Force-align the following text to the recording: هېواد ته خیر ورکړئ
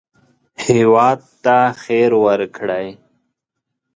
هېواد 0.65 1.19
ته 1.43 1.55
خیر 1.81 2.11
ورکړئ 2.25 2.87